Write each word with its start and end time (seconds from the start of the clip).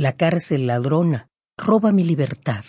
La 0.00 0.14
cárcel 0.14 0.66
ladrona 0.66 1.28
roba 1.58 1.92
mi 1.92 2.04
libertad. 2.04 2.64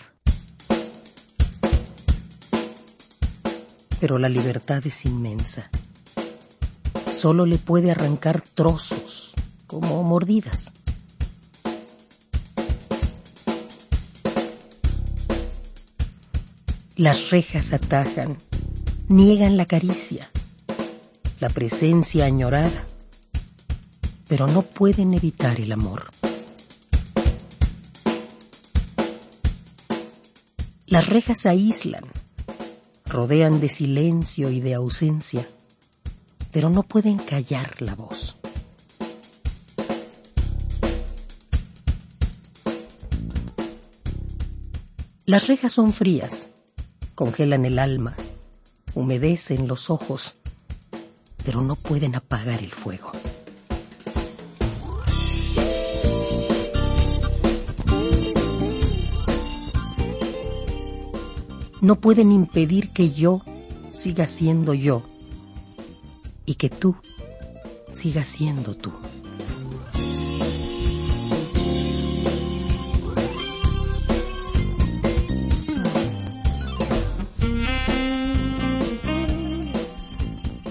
Pero 4.01 4.19
la 4.19 4.27
libertad 4.27 4.85
es 4.85 5.05
inmensa. 5.05 5.69
Solo 7.09 7.45
le 7.45 7.57
puede 7.57 7.89
arrancar 7.89 8.41
trozos, 8.41 9.31
como 9.65 10.03
mordidas. 10.03 10.73
Las 16.97 17.29
rejas 17.29 17.71
atajan, 17.71 18.37
niegan 19.07 19.55
la 19.55 19.65
caricia, 19.65 20.29
la 21.39 21.47
presencia 21.47 22.25
añorada, 22.25 22.83
pero 24.27 24.47
no 24.47 24.63
pueden 24.63 25.13
evitar 25.13 25.61
el 25.61 25.71
amor. 25.71 26.20
Las 30.91 31.07
rejas 31.07 31.45
aíslan, 31.45 32.03
rodean 33.05 33.61
de 33.61 33.69
silencio 33.69 34.51
y 34.51 34.59
de 34.59 34.73
ausencia, 34.73 35.47
pero 36.51 36.69
no 36.69 36.83
pueden 36.83 37.17
callar 37.17 37.81
la 37.81 37.95
voz. 37.95 38.35
Las 45.25 45.47
rejas 45.47 45.71
son 45.71 45.93
frías, 45.93 46.49
congelan 47.15 47.65
el 47.65 47.79
alma, 47.79 48.13
humedecen 48.93 49.69
los 49.69 49.89
ojos, 49.89 50.33
pero 51.45 51.61
no 51.61 51.77
pueden 51.77 52.17
apagar 52.17 52.59
el 52.59 52.71
fuego. 52.71 53.13
No 61.81 61.95
pueden 61.95 62.31
impedir 62.31 62.89
que 62.89 63.11
yo 63.11 63.41
siga 63.91 64.27
siendo 64.27 64.73
yo 64.73 65.03
y 66.45 66.55
que 66.55 66.69
tú 66.69 66.95
sigas 67.91 68.29
siendo 68.29 68.75
tú. 68.75 68.91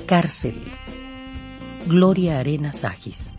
Cárcel. 0.07 0.65
Gloria 1.87 2.41
Arenas 2.41 2.85
Agis. 2.85 3.33